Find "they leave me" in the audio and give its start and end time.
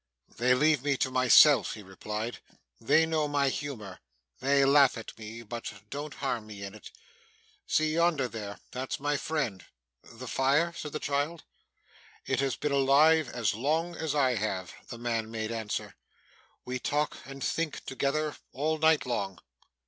0.35-0.97